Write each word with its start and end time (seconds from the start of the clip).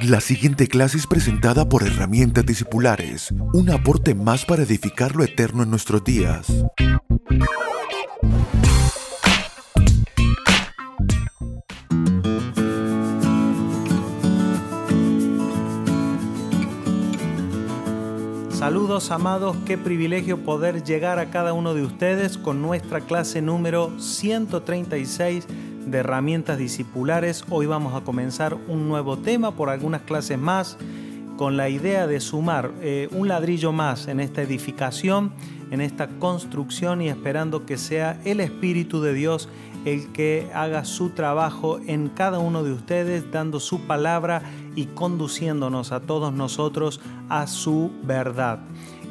La 0.00 0.20
siguiente 0.20 0.66
clase 0.66 0.96
es 0.96 1.06
presentada 1.06 1.68
por 1.68 1.82
Herramientas 1.82 2.46
Discipulares, 2.46 3.32
un 3.52 3.70
aporte 3.70 4.14
más 4.14 4.44
para 4.44 4.62
edificar 4.62 5.14
lo 5.14 5.22
eterno 5.22 5.62
en 5.62 5.70
nuestros 5.70 6.02
días. 6.02 6.46
Saludos 18.50 19.10
amados, 19.10 19.56
qué 19.66 19.76
privilegio 19.76 20.38
poder 20.38 20.82
llegar 20.82 21.18
a 21.18 21.30
cada 21.30 21.52
uno 21.52 21.74
de 21.74 21.82
ustedes 21.82 22.38
con 22.38 22.62
nuestra 22.62 23.00
clase 23.00 23.42
número 23.42 23.92
136 24.00 25.46
de 25.86 25.98
herramientas 25.98 26.58
discipulares. 26.58 27.44
Hoy 27.50 27.66
vamos 27.66 27.94
a 27.94 28.04
comenzar 28.04 28.54
un 28.68 28.88
nuevo 28.88 29.18
tema 29.18 29.54
por 29.56 29.68
algunas 29.68 30.02
clases 30.02 30.38
más 30.38 30.76
con 31.36 31.56
la 31.56 31.68
idea 31.68 32.06
de 32.06 32.20
sumar 32.20 32.70
eh, 32.80 33.08
un 33.12 33.28
ladrillo 33.28 33.72
más 33.72 34.06
en 34.08 34.20
esta 34.20 34.42
edificación, 34.42 35.32
en 35.70 35.80
esta 35.80 36.08
construcción 36.18 37.02
y 37.02 37.08
esperando 37.08 37.66
que 37.66 37.78
sea 37.78 38.20
el 38.24 38.40
Espíritu 38.40 39.00
de 39.00 39.14
Dios 39.14 39.48
el 39.84 40.12
que 40.12 40.48
haga 40.54 40.84
su 40.84 41.10
trabajo 41.10 41.80
en 41.86 42.08
cada 42.08 42.38
uno 42.38 42.62
de 42.62 42.72
ustedes, 42.72 43.32
dando 43.32 43.58
su 43.58 43.80
palabra 43.80 44.42
y 44.76 44.86
conduciéndonos 44.86 45.90
a 45.92 46.00
todos 46.00 46.32
nosotros 46.32 47.00
a 47.28 47.46
su 47.46 47.90
verdad. 48.04 48.60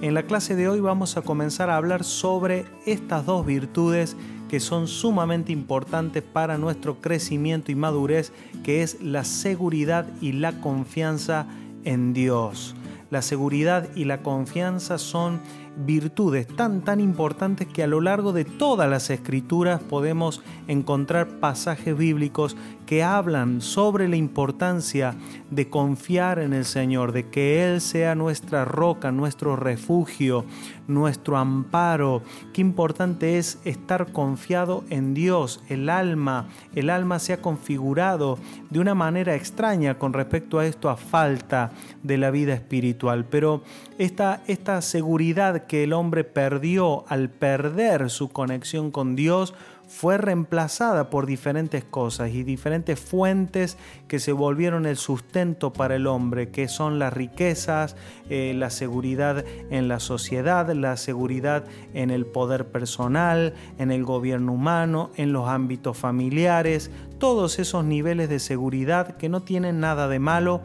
En 0.02 0.14
la 0.14 0.24
clase 0.24 0.56
de 0.56 0.68
hoy 0.68 0.80
vamos 0.80 1.18
a 1.18 1.22
comenzar 1.22 1.70
a 1.70 1.78
hablar 1.78 2.04
sobre 2.04 2.66
estas 2.86 3.26
dos 3.26 3.46
virtudes 3.46 4.16
que 4.52 4.60
son 4.60 4.90
sumamente 4.90 5.54
importantes 5.54 6.22
para 6.24 6.58
nuestro 6.58 7.00
crecimiento 7.00 7.72
y 7.72 7.76
madurez, 7.76 8.34
que 8.66 8.84
es 8.84 9.02
la 9.02 9.24
seguridad 9.24 10.06
y 10.20 10.34
la 10.34 10.60
confianza 10.60 11.48
en 11.86 12.12
Dios. 12.12 12.76
La 13.12 13.22
seguridad 13.22 13.88
y 13.96 14.04
la 14.04 14.24
confianza 14.24 14.98
son 14.98 15.40
virtudes 15.78 16.48
tan 16.48 16.82
tan 16.82 17.00
importantes 17.00 17.68
que 17.68 17.84
a 17.84 17.88
lo 17.88 18.02
largo 18.02 18.34
de 18.34 18.46
todas 18.46 18.90
las 18.90 19.10
escrituras 19.10 19.82
podemos 19.82 20.42
encontrar 20.68 21.28
pasajes 21.40 21.98
bíblicos 21.98 22.58
que 22.92 23.04
hablan 23.04 23.62
sobre 23.62 24.10
la 24.10 24.18
importancia 24.18 25.16
de 25.50 25.70
confiar 25.70 26.40
en 26.40 26.52
el 26.52 26.66
Señor, 26.66 27.14
de 27.14 27.30
que 27.30 27.64
Él 27.64 27.80
sea 27.80 28.16
nuestra 28.16 28.66
roca, 28.66 29.14
nuestro 29.14 29.56
refugio, 29.56 30.44
nuestro 30.90 31.38
amparo. 31.38 32.22
Qué 32.52 32.60
importante 32.60 33.38
es 33.38 33.60
estar 33.64 34.12
confiado 34.12 34.84
en 34.90 35.14
Dios. 35.14 35.64
El 35.70 35.90
alma, 35.90 36.50
el 36.76 36.90
alma 36.90 37.20
se 37.20 37.32
ha 37.32 37.42
configurado 37.42 38.38
de 38.70 38.80
una 38.82 38.94
manera 38.94 39.36
extraña 39.36 39.98
con 39.98 40.12
respecto 40.12 40.60
a 40.60 40.66
esto 40.66 40.90
a 40.90 40.98
falta 40.98 41.72
de 42.04 42.18
la 42.18 42.30
vida 42.30 42.54
espiritual. 42.54 43.24
Pero 43.24 43.64
esta, 44.00 44.42
esta 44.48 44.82
seguridad 44.82 45.61
que 45.68 45.84
el 45.84 45.94
hombre 45.94 46.24
perdió 46.24 47.06
al 47.08 47.30
perder 47.30 48.10
su 48.10 48.30
conexión 48.30 48.92
con 48.92 49.16
Dios 49.16 49.54
fue 49.92 50.18
reemplazada 50.18 51.10
por 51.10 51.26
diferentes 51.26 51.84
cosas 51.84 52.32
y 52.32 52.44
diferentes 52.44 52.98
fuentes 52.98 53.78
que 54.08 54.20
se 54.20 54.32
volvieron 54.32 54.86
el 54.86 54.96
sustento 54.96 55.74
para 55.74 55.98
el 55.98 56.08
hombre, 56.08 56.50
que 56.50 56.70
son 56.70 56.98
las 56.98 57.12
riquezas, 57.12 57.98
eh, 58.30 58.54
la 58.56 58.70
seguridad 58.70 59.44
en 59.70 59.90
la 59.90 60.00
sociedad, 60.00 60.72
la 60.72 60.96
seguridad 60.96 61.66
en 61.94 62.10
el 62.10 62.26
poder 62.26 62.68
personal, 62.68 63.54
en 63.80 63.92
el 63.92 64.06
gobierno 64.06 64.54
humano, 64.54 65.12
en 65.18 65.34
los 65.34 65.50
ámbitos 65.50 65.98
familiares, 65.98 66.90
todos 67.20 67.60
esos 67.60 67.84
niveles 67.84 68.30
de 68.30 68.40
seguridad 68.40 69.18
que 69.18 69.28
no 69.28 69.42
tienen 69.42 69.82
nada 69.82 70.08
de 70.08 70.20
malo, 70.20 70.62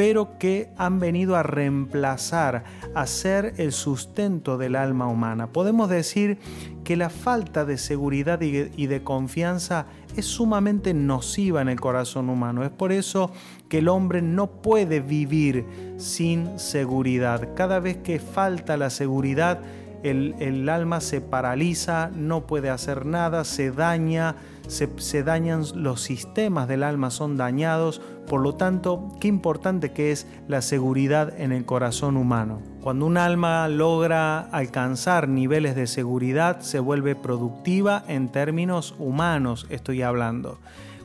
pero 0.00 0.38
que 0.38 0.70
han 0.78 0.98
venido 0.98 1.36
a 1.36 1.42
reemplazar, 1.42 2.64
a 2.94 3.06
ser 3.06 3.52
el 3.58 3.70
sustento 3.70 4.56
del 4.56 4.74
alma 4.74 5.06
humana. 5.06 5.48
Podemos 5.48 5.90
decir 5.90 6.38
que 6.84 6.96
la 6.96 7.10
falta 7.10 7.66
de 7.66 7.76
seguridad 7.76 8.40
y 8.40 8.86
de 8.86 9.02
confianza 9.02 9.84
es 10.16 10.24
sumamente 10.24 10.94
nociva 10.94 11.60
en 11.60 11.68
el 11.68 11.78
corazón 11.78 12.30
humano. 12.30 12.64
Es 12.64 12.70
por 12.70 12.92
eso 12.92 13.30
que 13.68 13.80
el 13.80 13.88
hombre 13.88 14.22
no 14.22 14.46
puede 14.62 15.00
vivir 15.00 15.66
sin 15.98 16.58
seguridad. 16.58 17.50
Cada 17.54 17.78
vez 17.78 17.98
que 17.98 18.20
falta 18.20 18.78
la 18.78 18.88
seguridad, 18.88 19.60
el, 20.02 20.68
alma 20.68 21.00
se 21.00 21.20
paraliza, 21.20 22.10
no 22.14 22.46
puede 22.46 22.70
hacer 22.70 23.06
nada, 23.06 23.44
se 23.44 23.70
daña, 23.70 24.36
se, 24.66 25.22
dañan 25.22 25.64
los 25.74 26.00
sistemas 26.00 26.68
del 26.68 26.82
alma, 26.82 27.10
son 27.10 27.36
dañados. 27.36 28.00
Por 28.26 28.40
lo 28.40 28.54
tanto, 28.54 29.08
qué 29.20 29.28
importante 29.28 29.92
que 29.92 30.12
es 30.12 30.26
la 30.48 30.62
seguridad 30.62 31.38
en 31.38 31.52
el 31.52 31.64
corazón 31.64 32.16
humano. 32.16 32.60
Cuando 32.80 33.06
un 33.06 33.16
alma 33.16 33.68
logra 33.68 34.40
alcanzar 34.40 35.28
niveles 35.28 35.74
de 35.74 35.86
seguridad, 35.86 36.60
se 36.60 36.78
vuelve 36.78 37.16
productiva 37.16 38.04
en 38.06 38.30
términos 38.30 38.94
humanos, 38.98 39.66
estoy 39.70 40.02
hablando. 40.02 40.58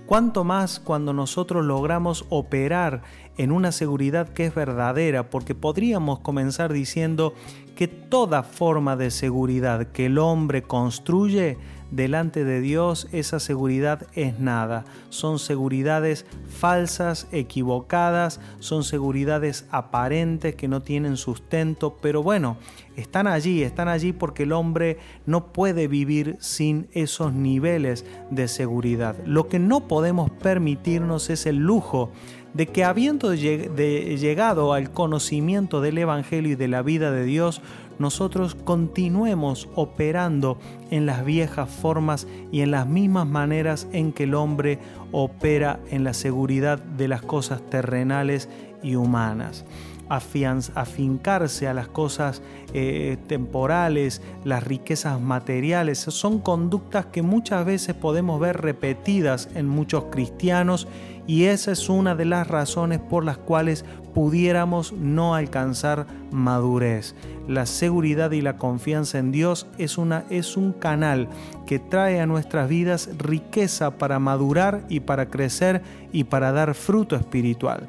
Cuanto 0.06 0.44
más 0.44 0.80
cuando 0.80 1.14
nosotros 1.14 1.66
logramos 1.66 2.26
operar 2.30 3.02
en 3.38 3.52
una 3.52 3.72
seguridad 3.72 4.30
que 4.30 4.46
es 4.46 4.54
verdadera, 4.54 5.32
porque 5.32 5.56
podríamos 5.56 6.20
comenzar 6.20 6.72
diciendo 6.72 7.34
que 7.76 7.88
toda 7.88 8.44
forma 8.44 8.96
de 8.96 9.12
seguridad 9.12 9.88
que 9.88 10.08
el 10.08 10.18
hombre 10.18 10.64
construye 10.64 11.58
delante 11.92 12.44
de 12.44 12.62
Dios, 12.62 13.08
esa 13.12 13.40
seguridad 13.40 14.08
es 14.14 14.40
nada. 14.40 14.86
Son 15.10 15.40
seguridades 15.40 16.26
falsas, 16.50 17.28
equivocadas, 17.32 18.40
son 18.60 18.84
seguridades 18.84 19.66
aparentes 19.72 20.56
que 20.56 20.68
no 20.68 20.82
tienen 20.82 21.18
sustento, 21.18 21.98
pero 22.02 22.24
bueno, 22.24 22.58
están 22.96 23.28
allí, 23.28 23.62
están 23.64 23.88
allí 23.88 24.14
porque 24.14 24.44
el 24.44 24.52
hombre 24.52 24.98
no 25.26 25.54
puede 25.54 25.88
vivir 25.88 26.38
sin 26.40 26.88
esos 26.94 27.34
niveles 27.34 28.06
de 28.32 28.48
seguridad. 28.48 29.16
Lo 29.26 29.48
que 29.48 29.60
no 29.60 29.88
podemos 29.88 30.32
permitirnos 30.32 31.30
es 31.30 31.46
el 31.46 31.58
lujo 31.58 32.12
de 32.56 32.68
que 32.68 32.86
habiendo 32.86 33.34
llegado 33.36 34.74
al 34.74 34.92
conocimiento 34.92 35.82
del 35.82 35.98
Evangelio 35.98 36.54
y 36.54 36.56
de 36.56 36.70
la 36.70 36.82
vida 36.82 37.12
de 37.12 37.26
Dios, 37.26 37.62
nosotros 38.00 38.56
continuemos 38.56 39.68
operando 39.76 40.58
en 40.90 41.06
las 41.06 41.26
viejas 41.26 41.70
formas 41.70 42.28
y 42.52 42.62
en 42.62 42.72
las 42.72 42.88
mismas 42.88 43.28
maneras 43.28 43.88
en 43.92 44.14
que 44.14 44.24
el 44.24 44.36
hombre 44.36 44.80
opera 45.12 45.80
en 45.92 46.06
la 46.06 46.14
seguridad 46.14 46.80
de 46.80 47.10
las 47.10 47.22
cosas 47.22 47.62
terrenales 47.70 48.50
y 48.82 48.96
humanas 48.96 49.66
afincarse 50.08 51.68
a 51.68 51.74
las 51.74 51.88
cosas 51.88 52.42
eh, 52.74 53.18
temporales, 53.28 54.22
las 54.44 54.64
riquezas 54.64 55.20
materiales. 55.20 56.00
Son 56.00 56.40
conductas 56.40 57.08
que 57.08 57.22
muchas 57.22 57.66
veces 57.66 57.96
podemos 57.96 58.40
ver 58.40 58.62
repetidas 58.62 59.50
en 59.56 59.68
muchos 59.68 60.06
cristianos 60.06 60.88
y 61.28 61.46
esa 61.46 61.72
es 61.72 61.90
una 61.90 62.16
de 62.16 62.26
las 62.26 62.48
razones 62.48 63.00
por 63.00 63.24
las 63.24 63.38
cuales 63.38 63.84
pudiéramos 64.14 64.94
no 64.94 65.36
alcanzar 65.36 66.06
madurez. 66.32 67.16
La 67.48 67.66
seguridad 67.66 68.32
y 68.32 68.42
la 68.42 68.58
confianza 68.58 69.20
en 69.20 69.32
Dios 69.32 69.68
es, 69.78 69.98
una, 69.98 70.26
es 70.30 70.58
un 70.58 70.74
canal 70.74 71.28
que 71.66 71.80
trae 71.80 72.22
a 72.22 72.26
nuestras 72.26 72.70
vidas 72.70 73.10
riqueza 73.18 73.98
para 73.98 74.20
madurar 74.20 74.86
y 74.90 75.02
para 75.02 75.30
crecer 75.30 75.82
y 76.12 76.26
para 76.26 76.52
dar 76.52 76.76
fruto 76.76 77.16
espiritual. 77.16 77.88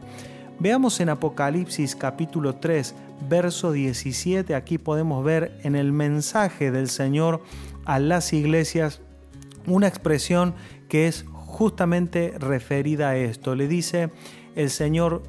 Veamos 0.59 1.01
en 1.01 1.11
Apocalipsis 1.11 1.95
capítulo 1.95 2.57
3, 2.57 2.95
verso 3.29 3.73
17, 3.73 4.55
aquí 4.55 4.79
podemos 4.79 5.23
ver 5.23 5.59
en 5.63 5.77
el 5.77 5.93
mensaje 5.93 6.71
del 6.71 6.89
Señor 6.89 7.43
a 7.85 7.99
las 7.99 8.33
iglesias 8.33 9.03
una 9.67 9.87
expresión 9.87 10.55
que 10.89 11.09
es 11.09 11.27
justamente 11.47 12.35
referida 12.39 13.11
a 13.11 13.17
esto. 13.17 13.55
Le 13.55 13.69
dice 13.69 14.11
el 14.55 14.71
Señor, 14.71 15.23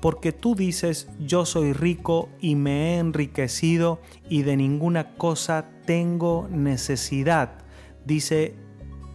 porque 0.00 0.32
tú 0.32 0.54
dices, 0.54 1.08
yo 1.18 1.44
soy 1.44 1.72
rico 1.72 2.28
y 2.40 2.54
me 2.56 2.94
he 2.94 2.98
enriquecido 2.98 4.00
y 4.28 4.42
de 4.42 4.56
ninguna 4.56 5.16
cosa 5.16 5.70
tengo 5.84 6.48
necesidad. 6.50 7.58
Dice, 8.04 8.54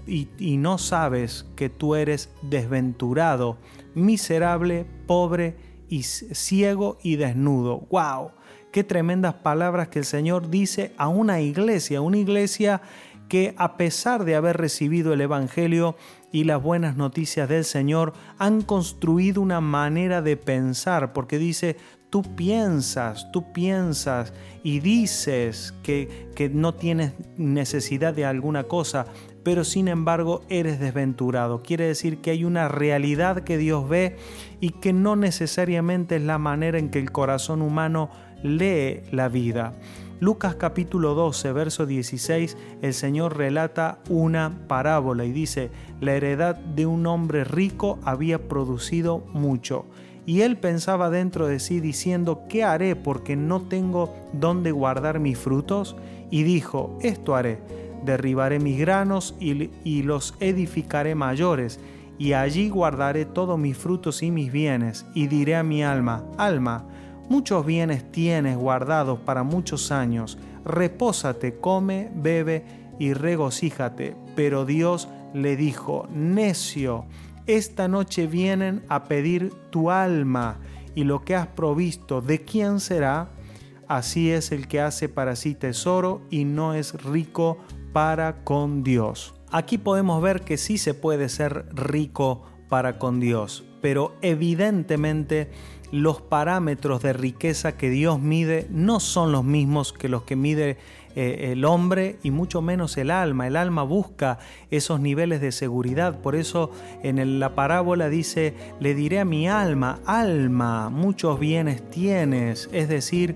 y, 0.07 0.57
no 0.57 0.77
sabes 0.77 1.45
que 1.55 1.69
tú 1.69 1.95
eres 1.95 2.29
desventurado 2.43 3.57
miserable, 3.95 4.85
pobre 5.07 5.55
y 5.89 6.03
ciego 6.03 6.97
y 7.01 7.15
desnudo. 7.15 7.87
¡Wow! 7.89 8.31
Qué 8.71 8.83
tremendas 8.83 9.35
palabras 9.35 9.87
que 9.87 9.99
el 9.99 10.05
Señor 10.05 10.49
dice 10.49 10.93
a 10.97 11.07
una 11.07 11.41
iglesia, 11.41 12.01
una 12.01 12.17
iglesia 12.17 12.81
que 13.29 13.55
a 13.57 13.77
pesar 13.77 14.25
de 14.25 14.35
haber 14.35 14.57
recibido 14.57 15.13
el 15.13 15.21
Evangelio 15.21 15.95
y 16.35 16.43
las 16.43 16.61
buenas 16.61 16.97
noticias 16.97 17.47
del 17.47 17.63
Señor, 17.63 18.11
han 18.37 18.61
construido 18.61 19.41
una 19.41 19.61
manera 19.61 20.21
de 20.21 20.35
pensar, 20.35 21.13
porque 21.13 21.37
dice, 21.37 21.77
tú 22.09 22.23
piensas, 22.35 23.31
tú 23.31 23.53
piensas 23.53 24.33
y 24.61 24.81
dices 24.81 25.73
que, 25.81 26.29
que 26.35 26.49
no 26.49 26.73
tienes 26.73 27.13
necesidad 27.37 28.13
de 28.13 28.25
alguna 28.25 28.65
cosa, 28.65 29.05
pero 29.43 29.63
sin 29.63 29.87
embargo 29.87 30.41
eres 30.49 30.77
desventurado. 30.77 31.63
Quiere 31.63 31.87
decir 31.87 32.17
que 32.17 32.31
hay 32.31 32.43
una 32.43 32.67
realidad 32.67 33.45
que 33.45 33.57
Dios 33.57 33.87
ve 33.87 34.17
y 34.59 34.71
que 34.71 34.91
no 34.91 35.15
necesariamente 35.15 36.17
es 36.17 36.23
la 36.23 36.37
manera 36.37 36.77
en 36.77 36.89
que 36.89 36.99
el 36.99 37.13
corazón 37.13 37.61
humano 37.61 38.09
lee 38.43 39.03
la 39.09 39.29
vida. 39.29 39.71
Lucas 40.21 40.55
capítulo 40.55 41.13
12, 41.13 41.51
verso 41.51 41.85
16, 41.85 42.55
el 42.81 42.93
Señor 42.93 43.35
relata 43.35 43.99
una 44.07 44.65
parábola 44.69 45.25
y 45.25 45.33
dice, 45.33 45.71
la 45.99 46.13
heredad 46.13 46.55
de 46.55 46.85
un 46.85 47.05
hombre 47.05 47.43
rico 47.43 47.99
había 48.05 48.47
producido 48.47 49.25
mucho. 49.33 49.85
Y 50.25 50.41
él 50.41 50.57
pensaba 50.57 51.09
dentro 51.09 51.47
de 51.47 51.59
sí 51.59 51.81
diciendo, 51.81 52.43
¿qué 52.47 52.63
haré 52.63 52.95
porque 52.95 53.35
no 53.35 53.63
tengo 53.63 54.15
dónde 54.31 54.71
guardar 54.71 55.19
mis 55.19 55.37
frutos? 55.37 55.97
Y 56.31 56.43
dijo, 56.43 56.97
esto 57.01 57.35
haré, 57.35 57.59
derribaré 58.05 58.59
mis 58.59 58.79
granos 58.79 59.35
y, 59.41 59.69
y 59.83 60.03
los 60.03 60.33
edificaré 60.39 61.13
mayores, 61.13 61.77
y 62.17 62.31
allí 62.31 62.69
guardaré 62.69 63.25
todos 63.25 63.59
mis 63.59 63.77
frutos 63.77 64.23
y 64.23 64.31
mis 64.31 64.49
bienes, 64.49 65.05
y 65.13 65.27
diré 65.27 65.57
a 65.57 65.63
mi 65.63 65.83
alma, 65.83 66.23
alma, 66.37 66.85
Muchos 67.29 67.65
bienes 67.65 68.11
tienes 68.11 68.55
guardados 68.57 69.19
para 69.19 69.43
muchos 69.43 69.91
años. 69.91 70.37
Repósate, 70.63 71.59
come, 71.59 72.11
bebe 72.15 72.63
y 72.99 73.13
regocíjate. 73.13 74.15
Pero 74.35 74.65
Dios 74.65 75.07
le 75.33 75.55
dijo, 75.55 76.07
necio, 76.13 77.05
esta 77.47 77.87
noche 77.87 78.27
vienen 78.27 78.83
a 78.89 79.03
pedir 79.03 79.53
tu 79.69 79.91
alma 79.91 80.59
y 80.95 81.03
lo 81.03 81.23
que 81.23 81.35
has 81.35 81.47
provisto, 81.47 82.21
¿de 82.21 82.41
quién 82.41 82.79
será? 82.79 83.29
Así 83.87 84.31
es 84.31 84.51
el 84.51 84.67
que 84.67 84.81
hace 84.81 85.09
para 85.09 85.35
sí 85.35 85.53
tesoro 85.53 86.21
y 86.29 86.45
no 86.45 86.73
es 86.73 86.93
rico 87.03 87.57
para 87.93 88.43
con 88.43 88.83
Dios. 88.83 89.35
Aquí 89.51 89.77
podemos 89.77 90.21
ver 90.21 90.41
que 90.41 90.57
sí 90.57 90.77
se 90.77 90.93
puede 90.93 91.29
ser 91.29 91.65
rico 91.73 92.43
para 92.67 92.97
con 92.97 93.19
Dios, 93.19 93.63
pero 93.81 94.15
evidentemente 94.21 95.51
los 95.91 96.21
parámetros 96.21 97.01
de 97.01 97.13
riqueza 97.13 97.77
que 97.77 97.89
Dios 97.89 98.19
mide 98.19 98.67
no 98.69 98.99
son 98.99 99.31
los 99.31 99.43
mismos 99.43 99.93
que 99.93 100.09
los 100.09 100.23
que 100.23 100.35
mide 100.35 100.77
eh, 101.15 101.51
el 101.51 101.65
hombre 101.65 102.17
y 102.23 102.31
mucho 102.31 102.61
menos 102.61 102.97
el 102.97 103.11
alma. 103.11 103.47
El 103.47 103.55
alma 103.55 103.83
busca 103.83 104.37
esos 104.69 104.99
niveles 104.99 105.41
de 105.41 105.51
seguridad. 105.51 106.19
Por 106.19 106.35
eso 106.35 106.71
en 107.03 107.39
la 107.39 107.55
parábola 107.55 108.09
dice, 108.09 108.53
le 108.79 108.93
diré 108.93 109.19
a 109.19 109.25
mi 109.25 109.47
alma, 109.47 109.99
alma, 110.05 110.89
muchos 110.89 111.39
bienes 111.39 111.89
tienes. 111.89 112.69
Es 112.71 112.89
decir, 112.89 113.35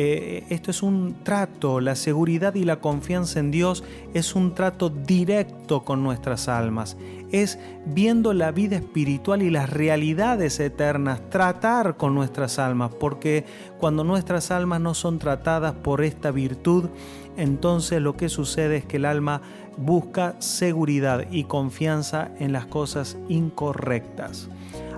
eh, 0.00 0.44
esto 0.48 0.70
es 0.70 0.84
un 0.84 1.24
trato, 1.24 1.80
la 1.80 1.96
seguridad 1.96 2.54
y 2.54 2.62
la 2.62 2.80
confianza 2.80 3.40
en 3.40 3.50
Dios 3.50 3.82
es 4.14 4.36
un 4.36 4.54
trato 4.54 4.90
directo 4.90 5.82
con 5.84 6.04
nuestras 6.04 6.46
almas. 6.46 6.96
Es 7.32 7.58
viendo 7.84 8.32
la 8.32 8.52
vida 8.52 8.76
espiritual 8.76 9.42
y 9.42 9.50
las 9.50 9.68
realidades 9.68 10.60
eternas, 10.60 11.20
tratar 11.30 11.96
con 11.96 12.14
nuestras 12.14 12.60
almas, 12.60 12.92
porque 12.94 13.44
cuando 13.80 14.04
nuestras 14.04 14.52
almas 14.52 14.80
no 14.80 14.94
son 14.94 15.18
tratadas 15.18 15.72
por 15.72 16.04
esta 16.04 16.30
virtud, 16.30 16.90
entonces 17.38 18.02
lo 18.02 18.16
que 18.16 18.28
sucede 18.28 18.76
es 18.76 18.84
que 18.84 18.98
el 18.98 19.06
alma 19.06 19.40
busca 19.78 20.34
seguridad 20.40 21.26
y 21.30 21.44
confianza 21.44 22.30
en 22.38 22.52
las 22.52 22.66
cosas 22.66 23.16
incorrectas. 23.28 24.48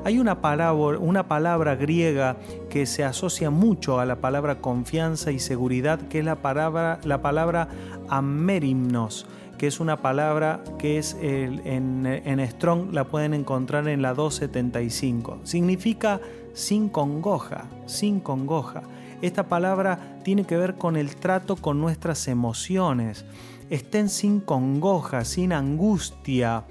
Hay 0.02 0.18
una 0.18 0.40
palabra, 0.40 0.98
una 0.98 1.28
palabra 1.28 1.76
griega 1.76 2.38
que 2.70 2.86
se 2.86 3.04
asocia 3.04 3.50
mucho 3.50 4.00
a 4.00 4.06
la 4.06 4.16
palabra 4.16 4.60
confianza 4.60 5.30
y 5.30 5.38
seguridad, 5.38 6.00
que 6.08 6.20
es 6.20 6.24
la 6.24 6.36
palabra, 6.36 6.98
la 7.04 7.20
palabra 7.20 7.68
amerimnos, 8.08 9.26
que 9.58 9.66
es 9.66 9.78
una 9.78 9.98
palabra 9.98 10.64
que 10.78 10.96
es 10.96 11.18
en, 11.20 12.06
en 12.06 12.50
Strong 12.50 12.94
la 12.94 13.04
pueden 13.04 13.34
encontrar 13.34 13.88
en 13.88 14.00
la 14.00 14.14
275. 14.14 15.40
Significa 15.44 16.18
sin 16.54 16.88
congoja, 16.88 17.66
sin 17.84 18.20
congoja. 18.20 18.82
Esta 19.22 19.48
palabra 19.48 20.18
tiene 20.22 20.44
que 20.44 20.56
ver 20.56 20.76
con 20.76 20.96
el 20.96 21.16
trato 21.16 21.56
con 21.56 21.80
nuestras 21.80 22.28
emociones. 22.28 23.24
Estén 23.68 24.08
sin 24.08 24.40
congoja, 24.40 25.24
sin 25.24 25.52
angustia, 25.52 26.64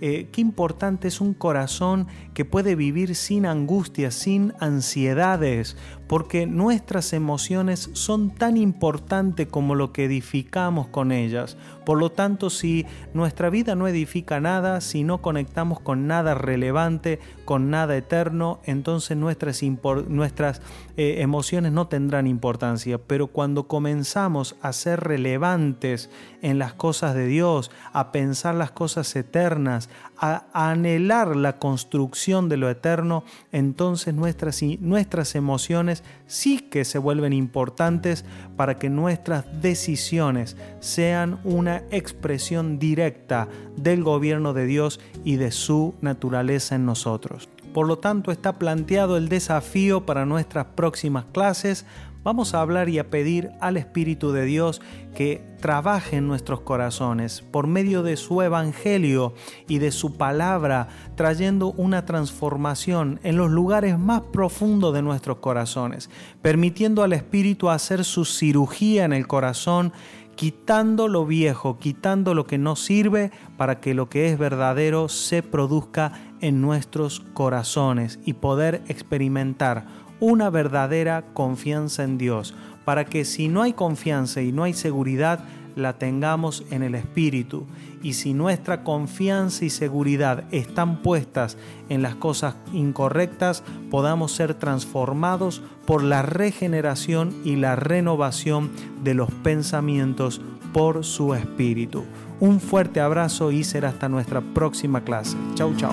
eh, 0.00 0.28
qué 0.30 0.42
importante 0.42 1.08
es 1.08 1.22
un 1.22 1.32
corazón 1.32 2.06
que 2.34 2.44
puede 2.44 2.74
vivir 2.74 3.14
sin 3.14 3.46
angustia, 3.46 4.10
sin 4.10 4.52
ansiedades, 4.60 5.76
porque 6.06 6.46
nuestras 6.46 7.12
emociones 7.12 7.90
son 7.92 8.30
tan 8.30 8.56
importantes 8.56 9.48
como 9.48 9.74
lo 9.74 9.92
que 9.92 10.04
edificamos 10.04 10.86
con 10.88 11.10
ellas. 11.10 11.56
Por 11.84 11.98
lo 11.98 12.10
tanto, 12.10 12.50
si 12.50 12.86
nuestra 13.14 13.50
vida 13.50 13.74
no 13.74 13.86
edifica 13.86 14.40
nada, 14.40 14.80
si 14.80 15.04
no 15.04 15.22
conectamos 15.22 15.80
con 15.80 16.06
nada 16.06 16.34
relevante, 16.34 17.20
con 17.44 17.70
nada 17.70 17.96
eterno, 17.96 18.60
entonces 18.64 19.16
nuestras, 19.16 19.62
nuestras 20.08 20.62
eh, 20.96 21.16
emociones 21.18 21.72
no 21.72 21.86
tendrán 21.86 22.26
importancia. 22.26 22.98
Pero 22.98 23.28
cuando 23.28 23.68
comenzamos 23.68 24.56
a 24.62 24.72
ser 24.72 25.00
relevantes 25.00 26.10
en 26.42 26.58
las 26.58 26.74
cosas 26.74 27.14
de 27.14 27.26
Dios, 27.26 27.70
a 27.92 28.12
pensar 28.12 28.54
las 28.54 28.70
cosas 28.70 29.14
eternas, 29.14 29.88
a, 30.18 30.44
anhelar 30.52 31.36
la 31.36 31.58
construcción 31.58 32.48
de 32.48 32.56
lo 32.56 32.70
eterno, 32.70 33.24
entonces 33.52 34.14
nuestras, 34.14 34.60
nuestras 34.80 35.34
emociones 35.34 35.95
sí 36.26 36.58
que 36.58 36.84
se 36.84 36.98
vuelven 36.98 37.32
importantes 37.32 38.24
para 38.56 38.78
que 38.78 38.90
nuestras 38.90 39.44
decisiones 39.60 40.56
sean 40.80 41.38
una 41.44 41.82
expresión 41.90 42.78
directa 42.78 43.48
del 43.76 44.02
gobierno 44.02 44.52
de 44.52 44.66
Dios 44.66 45.00
y 45.24 45.36
de 45.36 45.50
su 45.50 45.94
naturaleza 46.00 46.74
en 46.74 46.86
nosotros. 46.86 47.48
Por 47.72 47.86
lo 47.86 47.98
tanto, 47.98 48.32
está 48.32 48.58
planteado 48.58 49.18
el 49.18 49.28
desafío 49.28 50.06
para 50.06 50.24
nuestras 50.24 50.64
próximas 50.74 51.26
clases 51.32 51.84
vamos 52.26 52.54
a 52.54 52.60
hablar 52.60 52.88
y 52.88 52.98
a 52.98 53.08
pedir 53.08 53.52
al 53.60 53.76
Espíritu 53.76 54.32
de 54.32 54.44
Dios 54.44 54.82
que 55.14 55.44
trabaje 55.60 56.16
en 56.16 56.26
nuestros 56.26 56.60
corazones 56.60 57.40
por 57.52 57.68
medio 57.68 58.02
de 58.02 58.16
su 58.16 58.42
Evangelio 58.42 59.32
y 59.68 59.78
de 59.78 59.92
su 59.92 60.16
palabra, 60.16 60.88
trayendo 61.14 61.70
una 61.70 62.04
transformación 62.04 63.20
en 63.22 63.36
los 63.36 63.52
lugares 63.52 63.96
más 63.96 64.22
profundos 64.32 64.92
de 64.92 65.02
nuestros 65.02 65.36
corazones, 65.36 66.10
permitiendo 66.42 67.04
al 67.04 67.12
Espíritu 67.12 67.70
hacer 67.70 68.02
su 68.02 68.24
cirugía 68.24 69.04
en 69.04 69.12
el 69.12 69.28
corazón 69.28 69.92
quitando 70.34 71.06
lo 71.06 71.26
viejo, 71.26 71.78
quitando 71.78 72.34
lo 72.34 72.44
que 72.44 72.58
no 72.58 72.74
sirve 72.74 73.30
para 73.56 73.78
que 73.78 73.94
lo 73.94 74.08
que 74.08 74.32
es 74.32 74.36
verdadero 74.36 75.08
se 75.08 75.44
produzca 75.44 76.12
en 76.40 76.60
nuestros 76.60 77.20
corazones 77.34 78.18
y 78.24 78.32
poder 78.32 78.82
experimentar 78.88 80.05
una 80.20 80.50
verdadera 80.50 81.24
confianza 81.32 82.04
en 82.04 82.18
Dios, 82.18 82.54
para 82.84 83.04
que 83.04 83.24
si 83.24 83.48
no 83.48 83.62
hay 83.62 83.72
confianza 83.72 84.42
y 84.42 84.52
no 84.52 84.62
hay 84.62 84.72
seguridad, 84.72 85.40
la 85.76 85.98
tengamos 85.98 86.64
en 86.70 86.82
el 86.82 86.94
Espíritu. 86.94 87.66
Y 88.02 88.14
si 88.14 88.32
nuestra 88.34 88.82
confianza 88.82 89.64
y 89.64 89.70
seguridad 89.70 90.44
están 90.50 91.02
puestas 91.02 91.56
en 91.88 92.02
las 92.02 92.14
cosas 92.14 92.56
incorrectas, 92.72 93.62
podamos 93.90 94.32
ser 94.32 94.54
transformados 94.54 95.62
por 95.86 96.02
la 96.02 96.22
regeneración 96.22 97.34
y 97.44 97.56
la 97.56 97.76
renovación 97.76 98.70
de 99.04 99.14
los 99.14 99.30
pensamientos 99.30 100.40
por 100.72 101.04
su 101.04 101.34
Espíritu. 101.34 102.04
Un 102.40 102.60
fuerte 102.60 103.00
abrazo 103.00 103.50
y 103.50 103.64
será 103.64 103.90
hasta 103.90 104.08
nuestra 104.08 104.40
próxima 104.40 105.02
clase. 105.02 105.36
Chau, 105.54 105.74
chau. 105.76 105.92